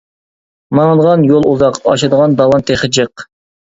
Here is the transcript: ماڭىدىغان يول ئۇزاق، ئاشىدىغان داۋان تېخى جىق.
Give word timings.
ماڭىدىغان 0.77 1.27
يول 1.31 1.45
ئۇزاق، 1.51 1.77
ئاشىدىغان 1.91 2.35
داۋان 2.41 2.67
تېخى 2.71 2.91
جىق. 2.99 3.29